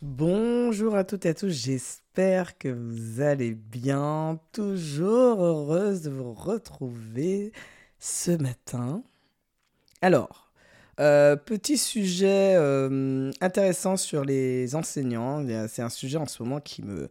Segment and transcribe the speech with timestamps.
[0.00, 4.38] Bonjour à toutes et à tous, j'espère que vous allez bien.
[4.52, 7.52] Toujours heureuse de vous retrouver
[7.98, 9.02] ce matin.
[10.00, 10.52] Alors,
[11.00, 15.44] euh, petit sujet euh, intéressant sur les enseignants.
[15.66, 17.08] C'est un sujet en ce moment qui me...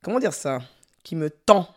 [0.00, 0.60] Comment dire ça?
[1.02, 1.74] Qui me tend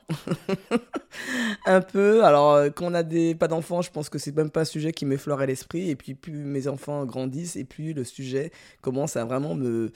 [1.66, 2.24] un peu.
[2.24, 4.66] Alors, euh, quand on a des, pas d'enfants, je pense que c'est même pas un
[4.66, 5.90] sujet qui m'effleurait l'esprit.
[5.90, 9.92] Et puis, plus mes enfants grandissent, et plus le sujet commence à vraiment me,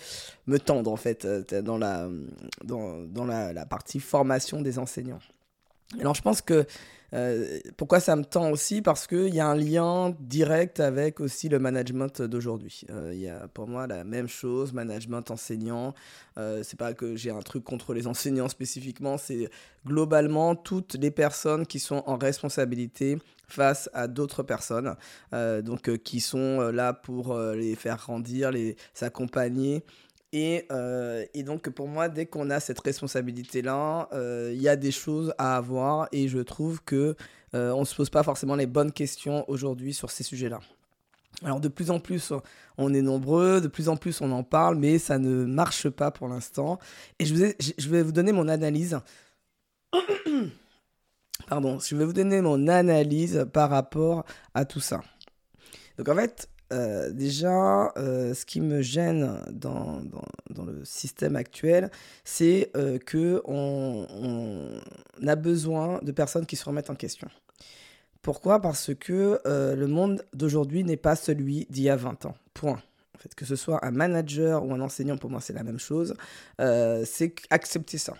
[0.47, 2.07] me tendre, en fait, euh, dans la,
[2.63, 5.20] dans, dans la, la partie formation des enseignants.
[5.99, 6.66] Alors, je pense que
[7.13, 8.81] euh, pourquoi ça me tend aussi?
[8.81, 12.81] Parce qu'il y a un lien direct avec aussi le management d'aujourd'hui.
[12.90, 15.94] Euh, il y a pour moi la même chose, management enseignant.
[16.38, 19.50] Euh, c'est pas que j'ai un truc contre les enseignants spécifiquement, c'est
[19.86, 23.17] globalement toutes les personnes qui sont en responsabilité
[23.48, 24.95] face à d'autres personnes,
[25.31, 28.76] donc qui sont là pour les faire grandir, les
[30.35, 34.91] euh, et, donc pour moi, dès qu'on a cette responsabilité-là, euh, il y a des
[34.91, 37.16] choses à avoir et je trouve que
[37.55, 40.59] euh, on se pose pas forcément les bonnes questions aujourd'hui sur ces sujets-là.
[41.44, 42.33] Alors de plus en plus,
[42.77, 46.11] on est nombreux, de plus en plus on en parle, mais ça ne marche pas
[46.11, 46.80] pour l'instant.
[47.17, 48.99] Et je, je vais vous donner mon analyse.
[51.47, 55.02] Pardon, je vais vous donner mon analyse par rapport à tout ça.
[55.97, 60.02] Donc en fait, euh, déjà, euh, ce qui me gêne dans,
[60.66, 61.89] le système actuel,
[62.23, 64.06] c'est euh, que on
[65.26, 67.28] a besoin de personnes qui se remettent en question.
[68.22, 68.61] Pourquoi?
[68.61, 72.36] Parce que le monde d'aujourd'hui n'est pas celui d'il y a 20 ans.
[72.53, 72.81] Point.
[73.16, 75.80] En fait, que ce soit un manager ou un enseignant, pour moi, c'est la même
[75.80, 76.14] chose.
[76.59, 78.14] c'est accepter ça.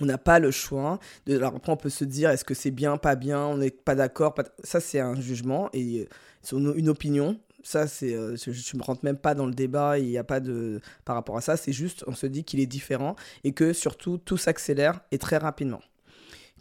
[0.00, 0.98] On n'a pas le choix.
[1.24, 3.70] De, alors après, on peut se dire, est-ce que c'est bien, pas bien, on n'est
[3.70, 4.34] pas d'accord.
[4.64, 6.08] Ça, c'est un jugement et
[6.42, 9.98] c'est une opinion ça c'est euh, je, ne me rentre même pas dans le débat
[9.98, 11.56] il n'y a pas de par rapport à ça.
[11.56, 15.36] C'est juste on se dit qu'il est différent et que surtout tout s'accélère et très
[15.36, 15.80] rapidement.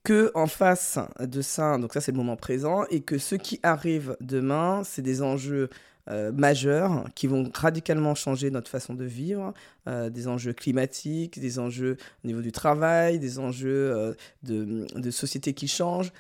[0.03, 3.59] Que en face de ça donc ça c'est le moment présent et que ce qui
[3.62, 5.69] arrive demain c'est des enjeux
[6.09, 9.53] euh, majeurs qui vont radicalement changer notre façon de vivre,
[9.88, 15.53] euh, des enjeux climatiques, des enjeux au niveau du travail, des enjeux de, de, société
[15.53, 16.12] qui changent,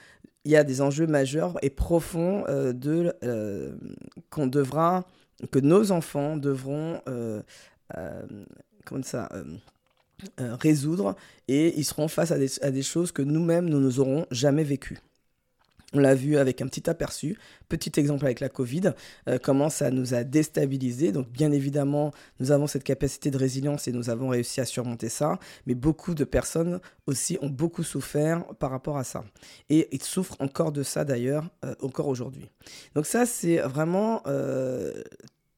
[0.45, 2.71] il y a des enjeux majeurs et profonds euh,
[3.23, 3.75] euh,
[4.29, 5.05] qu'on devra
[5.51, 7.41] que nos enfants devront euh,
[10.37, 11.15] résoudre
[11.47, 14.99] et ils seront face à des, choses que nous-mêmes nous n'aurons jamais vécues.
[15.93, 17.37] On l'a vu avec un petit aperçu,
[17.69, 18.93] petit exemple avec la Covid,
[19.29, 21.11] euh, comment ça nous a déstabilisé.
[21.11, 25.09] Donc bien évidemment, nous avons cette capacité de résilience et nous avons réussi à surmonter
[25.09, 29.23] ça, mais beaucoup de personnes aussi ont beaucoup souffert par rapport à ça.
[29.69, 32.49] Et ils souffrent encore de ça d'ailleurs, euh, encore aujourd'hui.
[32.95, 34.91] Donc ça, c'est vraiment euh,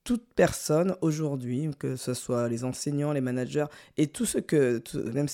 [0.08, 3.66] toute personne aujourd'hui, que ce soit les enseignants, les managers
[3.98, 4.82] et tout ce que,
[5.14, 5.28] même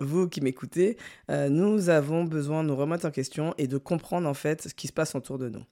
[0.00, 0.96] vous qui m'écoutez,
[1.30, 4.72] euh, nous avons besoin de nous remettre en question et de comprendre en fait ce
[4.72, 5.62] qui se passe autour de nous.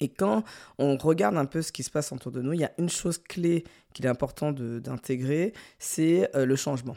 [0.00, 0.44] Et quand
[0.78, 2.88] on regarde un peu ce qui se passe autour de nous, il y a une
[2.88, 6.96] chose clé qu'il est important d'intégrer, c'est euh, le changement.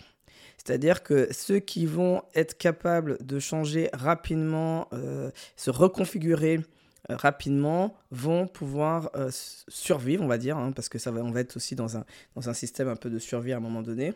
[0.55, 6.61] C'est-à-dire que ceux qui vont être capables de changer rapidement, euh, se reconfigurer,
[7.09, 9.29] rapidement vont pouvoir euh,
[9.67, 12.05] survivre, on va dire, hein, parce que ça va, on va être aussi dans un,
[12.35, 14.13] dans un système un peu de survie à un moment donné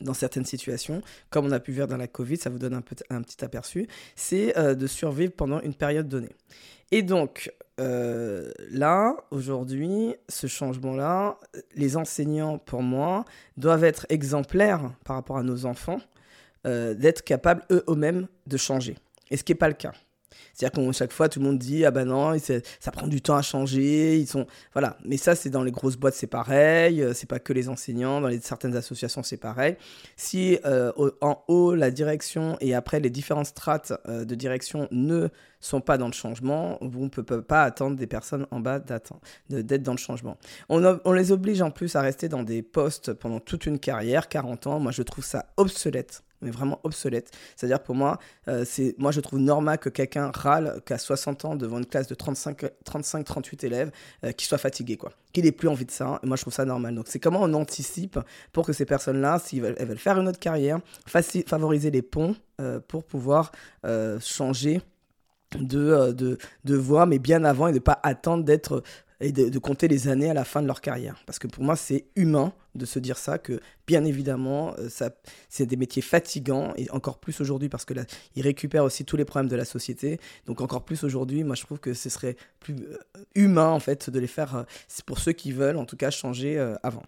[0.00, 2.80] dans certaines situations, comme on a pu voir dans la Covid, ça vous donne un,
[2.80, 6.34] peu, un petit aperçu, c'est euh, de survivre pendant une période donnée.
[6.90, 11.38] Et donc, là, aujourd'hui, ce changement-là,
[11.74, 13.24] les enseignants, pour moi,
[13.56, 16.00] doivent être exemplaires par rapport à nos enfants,
[16.64, 18.96] d'être capables eux-mêmes de changer.
[19.30, 19.92] Et ce qui n'est pas le cas.
[20.54, 23.36] C'est-à-dire qu'à chaque fois, tout le monde dit Ah ben non, ça prend du temps
[23.36, 24.18] à changer.
[24.18, 24.46] Ils sont.
[24.72, 24.96] Voilà.
[25.04, 27.02] Mais ça, c'est dans les grosses boîtes, c'est pareil.
[27.02, 28.20] Euh, c'est pas que les enseignants.
[28.20, 29.76] Dans certaines associations, c'est pareil.
[30.16, 35.28] Si euh, en haut, la direction et après les différentes strates euh, de direction ne
[35.60, 39.82] sont pas dans le changement, vous ne pouvez pas attendre des personnes en bas d'être
[39.82, 40.36] dans le changement.
[40.68, 44.28] On, on les oblige en plus à rester dans des postes pendant toute une carrière,
[44.28, 44.80] 40 ans.
[44.80, 47.30] Moi, je trouve ça obsolète mais vraiment obsolète.
[47.56, 48.18] C'est-à-dire pour moi,
[48.48, 52.06] euh, c'est moi je trouve normal que quelqu'un râle qu'à 60 ans devant une classe
[52.06, 53.90] de 35 35 38 élèves
[54.24, 55.12] euh, qu'il soit fatigué quoi.
[55.32, 56.94] Qu'il ait plus envie de ça et moi je trouve ça normal.
[56.94, 58.18] Donc c'est comment on anticipe
[58.52, 62.36] pour que ces personnes-là s'ils veulent, elles veulent faire une autre carrière, favoriser les ponts
[62.60, 63.52] euh, pour pouvoir
[64.20, 64.80] changer
[65.58, 68.82] de, de, de voie, mais bien avant et ne pas attendre d'être
[69.24, 71.16] et de, compter les années à la fin de leur carrière.
[71.24, 75.10] Parce que pour moi, c'est humain de se dire ça, que bien évidemment, euh, ça,
[75.48, 77.94] c'est des métiers fatigants, et encore plus aujourd'hui, parce que
[78.36, 80.20] ils récupèrent aussi tous les problèmes de la société.
[80.44, 82.98] Donc encore plus aujourd'hui, moi je trouve que ce serait plus euh,
[83.34, 84.62] humain, en fait, de les faire, euh,
[85.06, 87.04] pour ceux qui veulent, en tout cas, changer avant.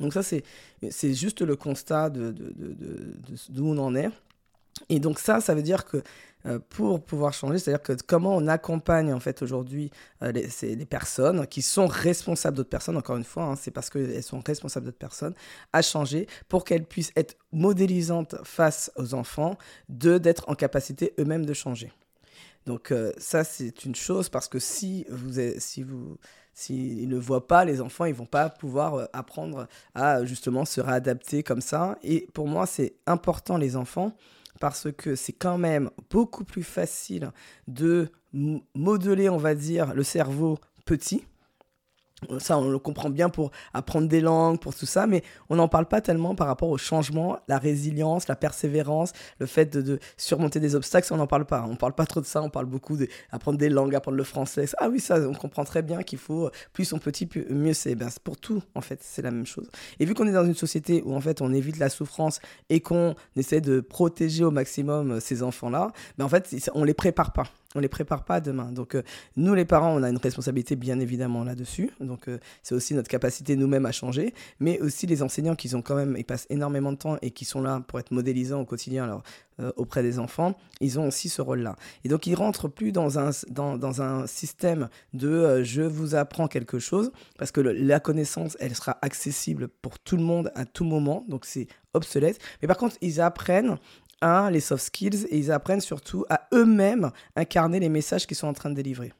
[0.00, 2.32] Donc ça, c'est juste le constat de,
[3.48, 4.10] d'où on en est.
[4.88, 6.02] Et donc ça, ça veut dire que
[6.46, 9.90] euh, pour pouvoir changer, c'est-à-dire que comment on accompagne en fait aujourd'hui
[10.22, 14.22] euh, les, personnes qui sont responsables d'autres personnes, encore une fois, hein, c'est parce qu'elles
[14.22, 15.34] sont responsables d'autres personnes,
[15.72, 19.56] à changer pour qu'elles puissent être modélisantes face aux enfants,
[19.88, 21.90] de d'être en capacité eux-mêmes de changer.
[22.66, 26.18] Donc euh, ça, c'est une chose parce que si vous, si vous,
[26.52, 31.42] s'ils ne voient pas, les enfants, ils vont pas pouvoir apprendre à justement se réadapter
[31.42, 31.98] comme ça.
[32.02, 34.14] Et pour moi, c'est important les enfants
[34.60, 37.32] parce que c'est quand même beaucoup plus facile
[37.68, 41.24] de modeler, on va dire, le cerveau petit
[42.38, 45.68] ça, on le comprend bien pour apprendre des langues, pour tout ça, mais on n'en
[45.68, 50.60] parle pas tellement par rapport au changement, la résilience, la persévérance, le fait de, surmonter
[50.60, 51.64] des obstacles, on n'en parle pas.
[51.66, 54.24] On ne parle pas trop de ça, on parle beaucoup d'apprendre des langues, apprendre le
[54.24, 54.66] français.
[54.78, 57.94] Ah oui, ça, on comprend très bien qu'il faut, plus on petit, mieux c'est.
[57.94, 59.70] Ben, pour tout, en fait, c'est la même chose.
[60.00, 62.40] Et vu qu'on est dans une société où, en fait, on évite la souffrance
[62.70, 66.94] et qu'on essaie de protéger au maximum euh, ces enfants-là, ben, en fait, on les
[66.94, 67.44] prépare pas
[67.74, 68.72] on les prépare pas demain.
[68.72, 69.02] Donc euh,
[69.36, 71.90] nous les parents, on a une responsabilité bien évidemment là-dessus.
[72.00, 75.82] Donc euh, c'est aussi notre capacité nous-mêmes à changer, mais aussi les enseignants qui ont
[75.82, 78.64] quand même, ils passent énormément de temps et qui sont là pour être modélisants au
[78.64, 79.22] quotidien alors,
[79.60, 81.76] euh, auprès des enfants, ils ont aussi ce rôle-là.
[82.04, 86.78] Et donc ils rentrent plus dans un, dans, un système de je vous apprends quelque
[86.78, 91.24] chose, parce que la connaissance, elle sera accessible pour tout le monde à tout moment,
[91.28, 92.40] donc c'est obsolète.
[92.60, 93.78] Mais par contre, ils apprennent
[94.50, 98.52] les soft skills, et ils apprennent surtout à eux-mêmes incarner les messages qu'ils sont en
[98.52, 99.12] train de délivrer.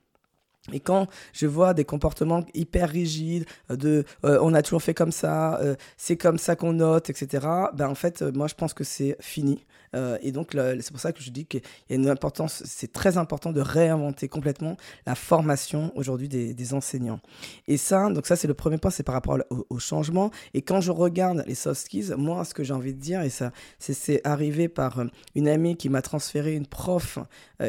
[0.73, 4.95] Et quand je vois des comportements hyper rigides, euh, de euh, on a toujours fait
[4.95, 8.73] comme ça, euh, c'est comme ça qu'on note, etc., ben en fait, moi je pense
[8.73, 9.65] que c'est fini.
[10.23, 13.17] et donc c'est pour ça que je dis qu'il y a une importance, c'est très
[13.17, 14.77] important de réinventer complètement
[15.07, 17.21] la formation aujourd'hui des, enseignants.
[17.69, 20.33] Et ça, donc ça c'est le premier point, c'est par rapport au, changement.
[20.53, 23.31] Et quand je regarde les soft skills, moi ce que j'ai envie de dire, et
[23.31, 25.05] ça c'est arrivé par
[25.37, 27.21] une amie qui m'a transféré une prof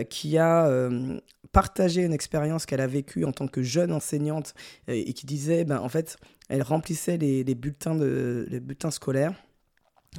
[0.09, 0.89] qui a
[1.55, 4.53] partager une expérience qu'elle a vécue en tant que jeune enseignante
[4.89, 6.17] et qui disait, ben, en fait,
[6.49, 9.33] elle remplissait les, bulletins, de, les bulletins scolaires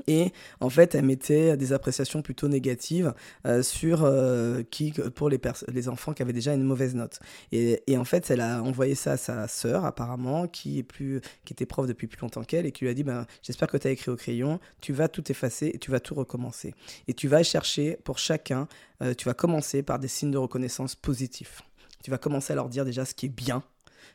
[0.07, 3.15] et en fait, elle mettait des appréciations plutôt négatives
[3.47, 7.21] euh, sur euh, qui, pour les, enfants qui avaient déjà une mauvaise note.
[7.53, 11.21] Et, et, en fait, elle a envoyé ça à sa sœur, apparemment, qui, est plus,
[11.45, 13.77] qui était prof depuis plus longtemps qu'elle, et qui lui a dit ben, J'espère que
[13.77, 16.75] tu as écrit au crayon, tu vas tout effacer et tu vas tout recommencer.
[17.09, 18.69] Et tu vas chercher pour chacun,
[19.03, 21.63] euh, tu vas commencer par des signes de reconnaissance positifs.
[22.03, 23.63] Tu vas commencer à leur dire déjà ce qui est bien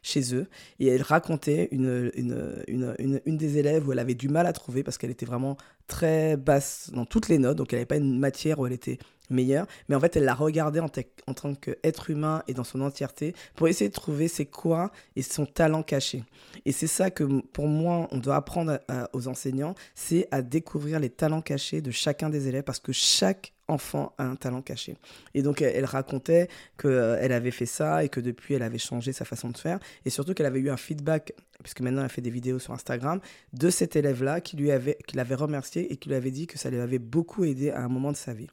[0.02, 0.48] chez eux.
[0.80, 4.54] Et elle racontait une, une, une, une, des élèves où elle avait du mal à
[4.54, 5.58] trouver parce qu'elle était vraiment
[5.88, 7.58] très basse dans toutes les notes.
[7.58, 8.98] Donc elle n'avait pas une matière où elle était
[9.30, 9.66] meilleure.
[9.88, 10.90] Mais en fait, elle la regardait en,
[11.28, 15.22] en tant qu'être humain et dans son entièreté pour essayer de trouver c'est quoi et
[15.22, 16.24] son talent caché.
[16.66, 18.80] Et c'est ça que pour moi, on doit apprendre
[19.14, 23.54] aux enseignants, c'est à découvrir les talents cachés de chacun des élèves parce que chaque
[23.72, 24.98] enfant un talent caché.
[25.34, 26.48] Et donc elle, racontait
[26.78, 29.80] qu'elle euh, avait fait ça et que depuis elle avait changé sa façon de faire
[30.06, 31.34] et surtout qu'elle avait eu un feedback,
[31.64, 33.20] puisque maintenant elle fait des vidéos sur Instagram,
[33.54, 36.58] de cet élève-là qui lui avait, qui l'avait remercié et qui lui avait dit que
[36.58, 38.48] ça lui avait beaucoup aidé à un moment de sa vie.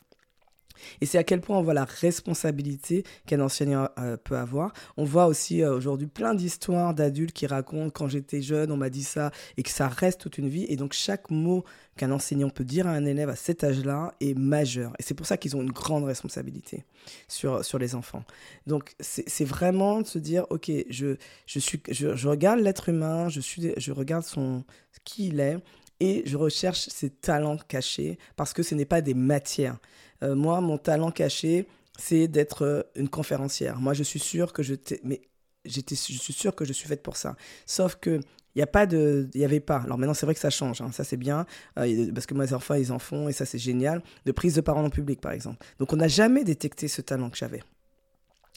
[1.01, 4.73] Et c'est à quel point on voit la responsabilité qu'un enseignant euh, peut avoir.
[4.97, 8.91] On voit aussi euh, aujourd'hui plein d'histoires d'adultes qui racontent quand j'étais jeune, on m'a
[8.91, 10.67] dit ça, et que ça reste toute une vie.
[10.69, 11.65] Et donc chaque mot
[11.97, 14.93] qu'un enseignant peut dire à un élève à cet âge-là est majeur.
[14.99, 16.85] Et c'est pour ça qu'ils ont une grande responsabilité
[17.27, 18.25] sur, sur les enfants.
[18.67, 23.29] Donc c'est vraiment de se dire, ok, je, je, suis, je, je regarde l'être humain,
[23.29, 24.65] je, suis, je regarde son,
[25.05, 25.59] qui il est,
[26.01, 29.79] et je recherche ses talents cachés parce que ce n'est pas des matières.
[30.23, 31.67] Euh, moi, mon talent caché,
[31.99, 33.79] c'est d'être euh, une conférencière.
[33.81, 35.21] Moi, je suis sûr que je mais
[35.65, 37.37] j'étais, je suis sûr que je suis faite pour ça.
[37.67, 38.21] Sauf que
[38.55, 39.79] il n'y a pas de, il y avait pas.
[39.79, 40.81] Alors maintenant, c'est vrai que ça change.
[40.81, 40.91] Hein.
[40.93, 41.47] ça, c'est bien
[41.79, 44.03] euh, parce que mes enfants, ils en font et ça, c'est génial.
[44.25, 45.65] De prise de parole en public, par exemple.
[45.79, 47.63] Donc, on n'a jamais détecté ce talent que j'avais.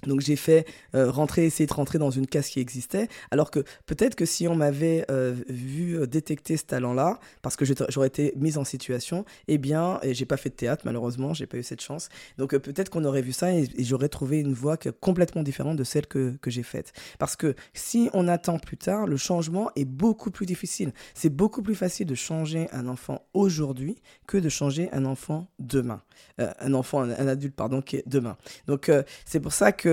[0.08, 0.66] Donc j'ai fait
[0.96, 4.48] euh, rentrer, essayer de rentrer dans une case qui existait, alors que peut-être que si
[4.48, 9.26] on m'avait euh, vu euh, détecter ce talent-là, parce que j'aurais été mise en situation,
[9.48, 12.10] eh bien, et j'ai pas fait de théâtre malheureusement, j'ai pas eu cette chance.
[12.38, 16.08] Donc peut-être qu'on aurait vu ça et, j'aurais trouvé une voie complètement différente de celle
[16.08, 16.94] que, que j'ai faite.
[17.20, 20.94] Parce que si on attend plus tard, le changement est beaucoup plus difficile.
[21.14, 26.02] C'est beaucoup plus facile de changer un enfant aujourd'hui que de changer un enfant demain.
[26.38, 28.38] un enfant, un, adulte, pardon, qui est demain.
[28.68, 28.90] Donc
[29.26, 29.91] c'est pour ça que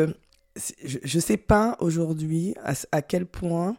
[0.84, 2.54] je ne sais pas aujourd'hui
[2.92, 3.76] à, quel point.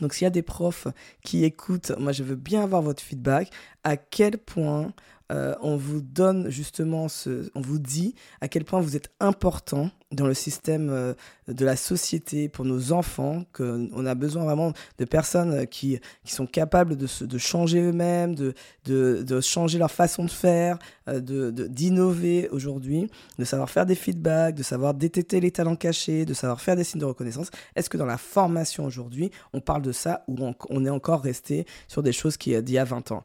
[0.00, 0.88] Donc, s'il y a des profs
[1.24, 3.50] qui écoutent, moi, je veux bien avoir votre feedback.
[3.84, 4.92] À quel point
[5.32, 9.90] euh, on vous donne justement ce, on vous dit à quel point vous êtes important
[10.10, 11.12] dans le système euh,
[11.48, 16.46] de la société pour nos enfants, qu'on a besoin vraiment de personnes qui, qui sont
[16.46, 18.54] capables de, se, de changer eux-mêmes, de,
[18.86, 23.94] de, de, changer leur façon de faire, euh, de, d'innover aujourd'hui, de savoir faire des
[23.94, 27.50] feedbacks, de savoir détecter les talents cachés, de savoir faire des signes de reconnaissance.
[27.76, 31.20] Est-ce que dans la formation aujourd'hui, on parle de ça ou on, on est encore
[31.20, 33.24] resté sur des choses qui d'il y a 20 ans?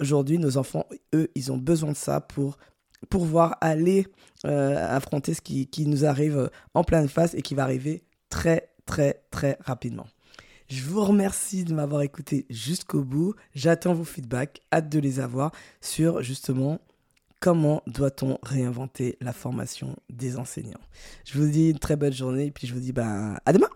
[0.00, 2.58] Aujourd'hui, nos enfants, eux, ils ont besoin de ça pour
[3.08, 4.06] pouvoir aller
[4.44, 9.22] euh, affronter ce qui, nous arrive en pleine face et qui va arriver très, très,
[9.30, 10.06] très rapidement.
[10.68, 13.34] Je vous remercie de m'avoir écouté jusqu'au bout.
[13.54, 16.80] J'attends vos feedbacks, hâte de les avoir sur justement
[17.40, 20.80] comment doit-on réinventer la formation des enseignants.
[21.24, 23.68] Je vous dis une très bonne journée et puis je vous dis bah, à demain